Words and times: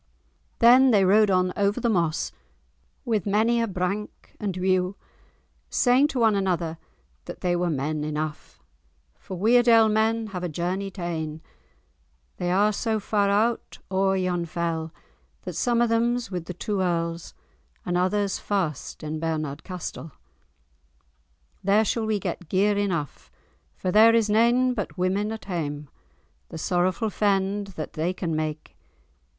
Then 0.57 0.89
they 0.89 1.05
rode 1.05 1.29
on 1.29 1.53
over 1.55 1.79
the 1.79 1.87
moss, 1.87 2.31
"with 3.05 3.27
many 3.27 3.61
a 3.61 3.67
brank 3.67 4.35
and 4.39 4.57
whew," 4.57 4.95
saying 5.69 6.07
to 6.07 6.19
one 6.19 6.33
another 6.33 6.79
that 7.25 7.41
they 7.41 7.55
were 7.55 7.69
men 7.69 8.03
enough, 8.03 8.63
"For 9.19 9.37
Weardale 9.37 9.89
men 9.91 10.25
have 10.33 10.43
a 10.43 10.49
journey 10.49 10.89
ta'en, 10.89 11.39
They 12.37 12.49
are 12.49 12.73
so 12.73 12.99
far 12.99 13.29
out 13.29 13.77
o'er 13.91 14.15
yon 14.15 14.45
fell, 14.45 14.91
That 15.43 15.53
some 15.53 15.83
of 15.83 15.89
them's 15.89 16.31
with 16.31 16.45
the 16.45 16.55
two 16.55 16.81
earls, 16.81 17.35
And 17.85 17.95
others 17.95 18.39
fast 18.39 19.03
in 19.03 19.19
Bernard 19.19 19.63
castell. 19.63 20.13
There 21.63 21.81
we 21.81 21.83
shall 21.85 22.07
get 22.17 22.49
gear 22.49 22.75
enough, 22.75 23.29
For 23.75 23.91
there 23.91 24.15
is 24.15 24.31
nane 24.31 24.73
but 24.73 24.97
women 24.97 25.31
at 25.31 25.45
hame; 25.45 25.91
The 26.49 26.57
sorrowful 26.57 27.11
fend 27.11 27.67
that 27.77 27.93
they 27.93 28.13
can 28.13 28.35
make. 28.35 28.75